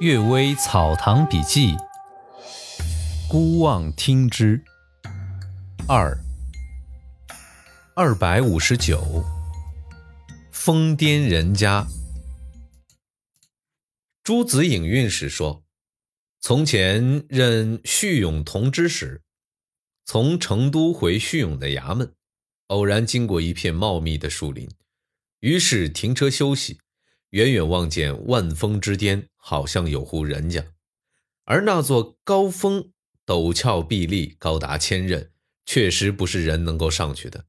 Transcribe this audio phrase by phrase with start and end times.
[0.00, 1.72] 岳微草堂笔记》，
[3.28, 4.62] 孤望听之。
[5.88, 6.16] 二
[7.96, 9.24] 二百五十九，
[10.52, 11.84] 疯癫人家。
[14.22, 15.64] 朱子隐韵时说
[16.38, 19.22] ：“从前任叙永同知时，
[20.04, 22.14] 从成都回叙永的衙门，
[22.68, 24.70] 偶然经过一片茂密的树林，
[25.40, 26.78] 于是停车休息。”
[27.32, 30.74] 远远望见万峰之巅，好像有户人家，
[31.44, 32.92] 而那座高峰
[33.24, 35.30] 陡峭壁立，高达千仞，
[35.64, 37.46] 确实不是人能够上去的。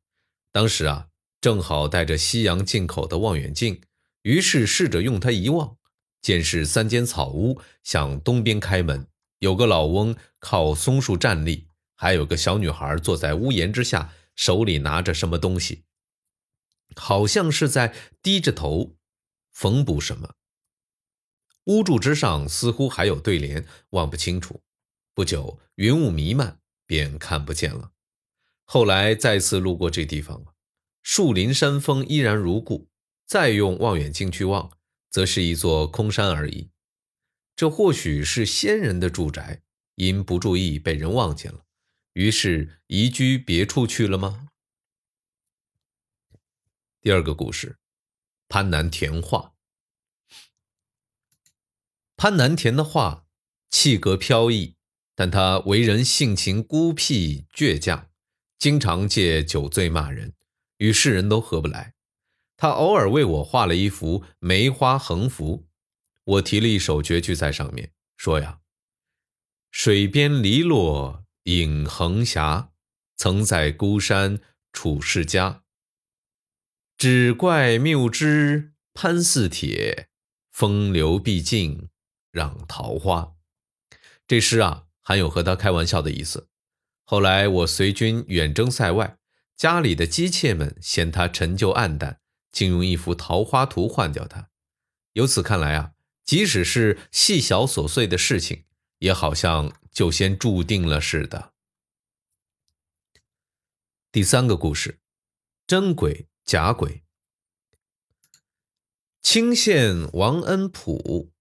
[0.53, 1.09] 当时啊，
[1.41, 3.81] 正好带着西洋进口的望远镜，
[4.21, 5.75] 于是试着用它一望，
[6.21, 9.05] 见是三间草屋，向东边开门，
[9.39, 15.83] 有个老翁靠松树站立，还有个小女孩坐在屋檐之下，手里拿着什么东西，
[16.95, 18.95] 好像是在低着头。
[19.51, 20.35] 缝补什么？
[21.65, 24.61] 屋柱之上似乎还有对联，望不清楚。
[25.13, 27.91] 不久，云雾弥漫，便看不见了。
[28.63, 30.55] 后来再次路过这地方，
[31.01, 32.89] 树林山峰依然如故。
[33.25, 34.71] 再用望远镜去望，
[35.11, 36.71] 则是一座空山而已。
[37.55, 39.61] 这或许是仙人的住宅，
[39.95, 41.65] 因不注意被人望见了，
[42.13, 44.47] 于是移居别处去了吗？
[47.01, 47.77] 第二个故事。
[48.47, 49.53] 潘南田画，
[52.21, 53.25] 潘南田的画
[53.69, 54.75] 气格飘逸，
[55.15, 58.09] 但他为人性情孤僻倔强，
[58.57, 60.33] 经常借酒醉骂人，
[60.79, 61.93] 与世人都合不来。
[62.57, 65.69] 他偶尔为我画了一幅梅花横幅，
[66.25, 68.59] 我提了一首绝句在上面，说呀
[69.71, 72.67] ：“水边篱落影横斜，
[73.15, 74.41] 曾在孤山
[74.73, 75.63] 处世家。”
[76.99, 80.09] 只怪谬之潘似铁，
[80.51, 81.87] 风流毕竟
[82.39, 83.35] 让桃花。
[84.25, 86.47] 这诗啊，含有和他开玩笑的意思。
[87.03, 89.17] 后来我随军远征塞外，
[89.57, 94.49] 家里的姬妾们嫌他陈旧暗淡，竟用一幅桃花图换掉他。
[95.11, 95.91] 由此看来啊，
[96.23, 98.63] 即使是细小琐碎的事情，
[98.99, 101.51] 也好像就先注定了似的。
[104.13, 105.01] 第三个故事，
[105.67, 106.27] 真鬼。
[106.45, 107.03] 假鬼。
[109.21, 111.31] 清县王恩普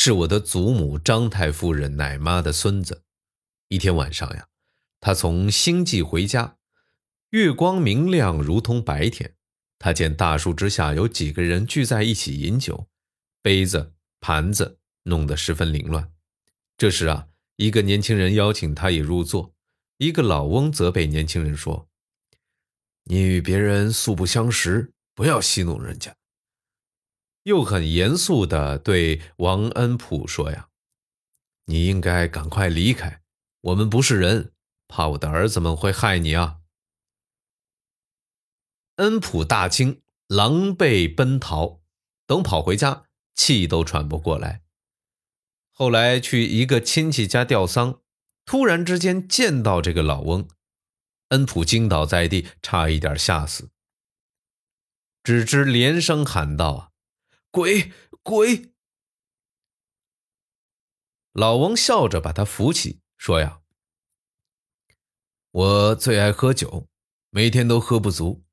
[0.00, 3.02] 是我的祖母张太夫人奶妈的孙子。
[3.66, 4.46] 一天晚上呀，
[5.00, 6.56] 他从星际回家，
[7.30, 9.34] 月光明亮如同白天。
[9.76, 12.86] 他见大树之下有几个人聚在一起饮酒，
[13.42, 16.12] 杯子盘子弄得十分凌乱。
[16.76, 17.26] 这时啊，
[17.56, 19.52] 一个年轻人邀请他也入座，
[19.96, 21.88] 一个老翁责备年轻人说。
[23.02, 26.14] 你与别人素不相识，不要戏弄人家。
[27.44, 30.68] 又很严肃地对王恩普说：“呀，
[31.66, 33.22] 你应该赶快离开，
[33.60, 34.52] 我们不是人，
[34.86, 36.58] 怕我的儿子们会害你啊。”
[38.96, 41.80] 恩普大惊，狼狈奔逃。
[42.26, 43.04] 等跑回家，
[43.34, 44.62] 气都喘不过来。
[45.72, 48.02] 后来去一个亲戚家吊丧，
[48.44, 50.48] 突然之间见到这个老翁。
[51.28, 53.70] 恩普惊倒在地，差一点吓死。
[55.22, 56.87] 只知连声喊道：“啊，
[57.58, 57.92] 鬼
[58.22, 58.72] 鬼！”
[61.34, 63.60] 老翁笑着把他扶起，说：“呀，
[65.50, 66.88] 我最爱喝酒，
[67.30, 68.44] 每天都喝不足。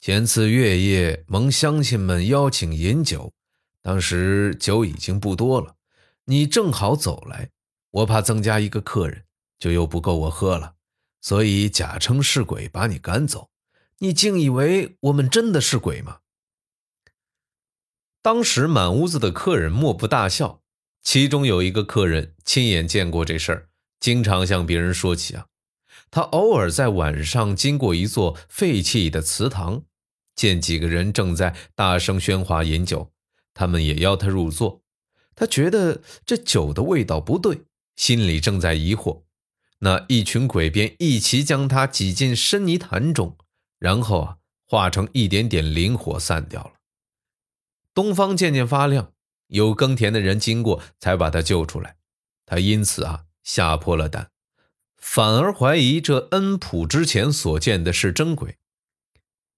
[0.00, 3.32] 前次月夜蒙乡亲们邀请饮酒，
[3.80, 5.76] 当时酒已经不多了，
[6.24, 7.50] 你正好走来，
[7.90, 9.24] 我怕增加一个客人，
[9.60, 10.74] 就又不够我喝了。”
[11.20, 13.50] 所以假称是鬼把你赶走，
[13.98, 16.20] 你竟以为我们真的是鬼吗？
[18.28, 20.60] 当时满屋子的客人莫不大笑，
[21.02, 23.68] 其中有一个客人亲眼见过这事儿，
[24.00, 25.46] 经常向别人说起啊。
[26.10, 29.84] 他偶尔在晚上经过一座废弃的祠堂，
[30.36, 33.10] 见几个人正在大声喧哗饮酒，
[33.54, 34.82] 他们也邀他入座。
[35.34, 37.62] 他觉得这酒的味道不对，
[37.96, 39.22] 心里正在疑惑。
[39.78, 43.38] 那一群鬼便一齐将他挤进深泥潭中，
[43.78, 44.36] 然后啊，
[44.66, 46.72] 化成一点点灵火散掉了。
[47.98, 49.12] 东方渐渐发亮，
[49.48, 51.96] 有耕田的人经过，才把他救出来。
[52.46, 54.30] 他因此啊，吓破了胆，
[54.98, 58.56] 反而怀疑这恩普之前所见的是真鬼。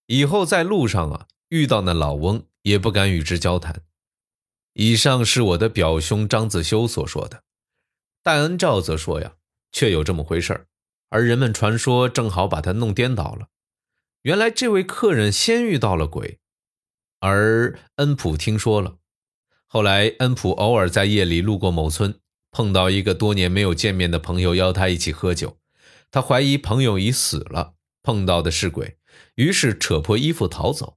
[0.07, 3.83] 以后在路上啊，遇到那老翁，也不敢与之交谈。
[4.73, 7.43] 以上是我的表兄张子修所说的，
[8.23, 9.35] 戴恩照则说呀。
[9.71, 10.67] 确有这么回事儿，
[11.11, 13.49] 而人们传说正好把他弄颠倒了。
[14.23, 16.40] 原来这位客人先遇到了鬼，
[17.21, 18.97] 而恩普听说了，
[19.67, 22.19] 后来恩普偶尔在夜里路过某村，
[22.51, 25.59] 碰到一个多年没有见面的朋友，邀他一起喝酒。
[26.11, 28.97] 他怀疑朋友已死了，碰到的是鬼，
[29.35, 30.97] 于是扯破衣服逃走。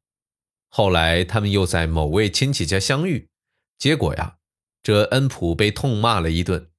[0.70, 3.30] 后来他们又在某位亲戚家相遇，
[3.78, 4.38] 结果呀，
[4.82, 6.70] 这恩普被痛骂了一顿。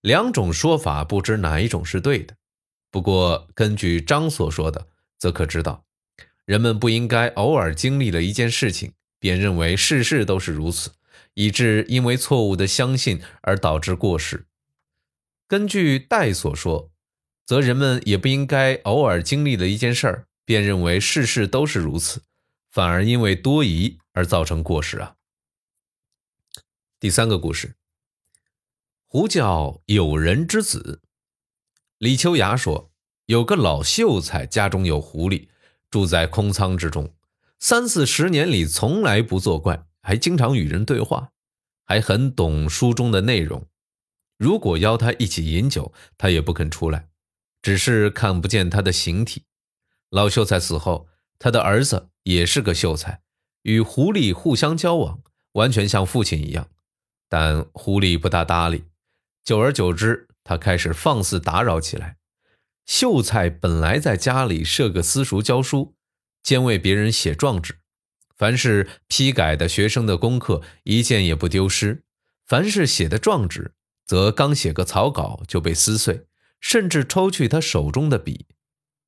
[0.00, 2.36] 两种说法不知哪一种是对的。
[2.90, 4.88] 不过根据张所说的，
[5.18, 5.84] 则可知道，
[6.50, 10.90] 人们不应该偶尔经历了一件事情，便认为事事都是如此，
[11.34, 14.46] 以致因为错误的相信而导致过失。
[15.46, 16.90] 根据戴所说。
[17.46, 22.22] 则人们也不应该偶尔经历了一件事儿，便认为事事都是如此，
[22.70, 25.16] 反而因为多疑而造成过失啊。
[27.00, 27.74] 第三个故事，
[29.04, 31.02] 狐叫有人之子。
[31.98, 32.92] 李秋雅说，
[33.26, 35.48] 有个老秀才家中有狐狸，
[35.90, 37.14] 住在空仓之中，
[37.58, 41.30] 三四十年里从来不作怪，还经常与人对话，
[41.84, 43.66] 还很懂书中的内容。
[44.38, 47.08] 如果邀他一起饮酒，他也不肯出来。
[47.62, 49.44] 只是看不见他的形体。
[50.08, 51.08] 老秀才死后，
[51.38, 53.20] 他的儿子也是个秀才，
[53.62, 55.20] 与狐狸互相交往，
[55.52, 56.68] 完全像父亲一样。
[57.28, 58.84] 但狐狸不大搭理，
[59.44, 62.16] 久而久之，他开始放肆打扰起来。
[62.86, 65.94] 秀才本来在家里设个私塾教书，
[66.42, 67.78] 兼为别人写状纸，
[68.36, 72.04] 凡是批改的学生的功课一件也不丢失，
[72.46, 73.74] 凡是写的状纸，
[74.04, 76.26] 则刚写个草稿就被撕碎。
[76.62, 78.44] 甚至抽去他手中的笔，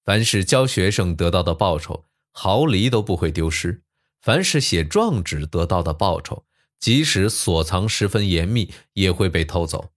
[0.07, 3.83] 凡是教学生得到的报酬，毫厘都不会丢失；
[4.23, 6.47] 凡是写状纸得到的报酬，
[6.81, 9.93] 即使锁藏十分严密，也会被偷走。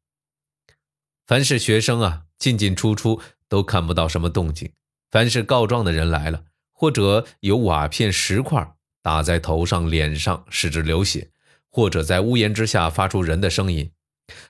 [1.25, 4.69] 凡是学生啊，进进出出都看不到什么动静；
[5.11, 6.43] 凡是告状的人来了，
[6.73, 11.29] 或者有瓦片、石块打在头上、脸上，使之流血，
[11.69, 13.91] 或者在屋檐之下发出人的声音。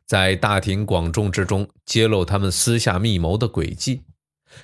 [0.05, 4.03] 在大庭广众之中揭露他们私下密谋的诡计，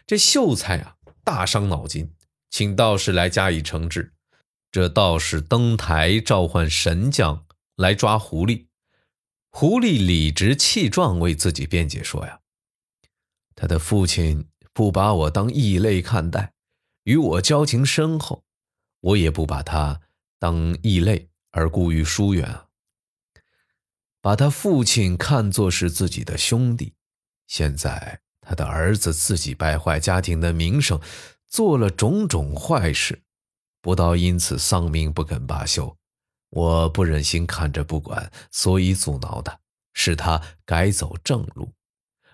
[0.08, 2.14] 这秀才啊大伤脑筋，
[2.50, 4.14] 请道士来加以惩治。
[4.72, 7.46] 这道士登台召唤神将
[7.76, 8.68] 来抓狐狸，
[9.50, 12.40] 狐狸理直气壮为自己辩解说：“呀，
[13.62, 16.54] 他的父亲不把我当异类看待，
[17.04, 18.44] 与我交情深厚，
[19.02, 20.02] 我也不把他
[20.40, 22.62] 当异类而故意疏远。”
[24.20, 26.96] 把他父亲看作是自己的兄弟，
[27.46, 31.00] 现在他的儿子自己败坏家庭的名声，
[31.48, 33.22] 做了种种坏事，
[33.80, 35.96] 不到因此丧命不肯罢休，
[36.50, 39.60] 我不忍心看着不管，所以阻挠的，
[39.94, 41.72] 使他改走正路。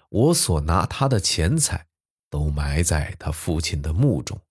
[0.09, 1.87] 我所拿他的钱财，
[2.29, 4.41] 都埋在他父亲的墓中，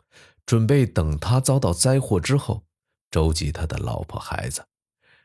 [0.44, 2.64] 准备等他遭到灾祸之后，
[3.11, 4.67] 周济他的老婆孩子。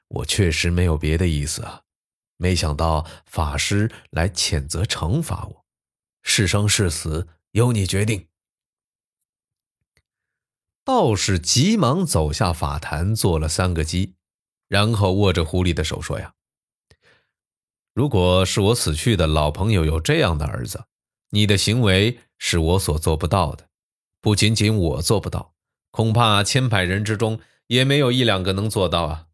[0.08, 1.82] 我确实没有别的意思啊。
[2.38, 5.66] 没想到法师来谴责惩罚我，
[6.24, 8.28] 是生是死由你决定。
[10.84, 14.16] 道士急忙走下法坛，做了三个揖，
[14.68, 16.34] 然后握着狐狸的手说：“呀，
[17.94, 20.86] 如果是我死去的老朋友有这样的儿子，
[21.32, 23.70] 你的行为是我所做不到的。
[24.22, 25.56] 不仅仅我做不到，
[25.92, 29.28] 恐怕千百人之中也没有一两个能做到啊。”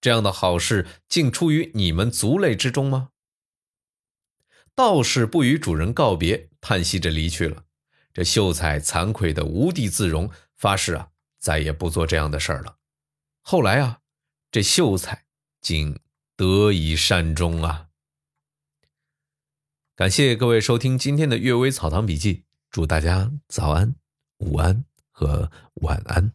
[0.00, 3.08] 这样的好事竟出于你们族类之中吗？
[4.74, 7.64] 道士不与主人告别，叹息着离去了。
[8.12, 11.08] 这秀才惭愧的无地自容，发誓啊，
[11.40, 12.76] 再也不做这样的事儿了。
[13.40, 14.00] 后来啊，
[14.52, 15.24] 这秀才
[15.60, 15.98] 竟
[16.36, 17.88] 得以善终啊！
[19.96, 22.34] 感谢各位收听今天的《阅微草堂笔记》，
[22.68, 23.94] 祝大家早安、
[24.38, 26.32] 午安和晚安。